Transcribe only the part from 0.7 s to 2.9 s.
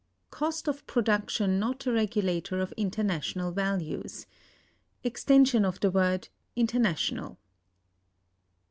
Production not a regulator of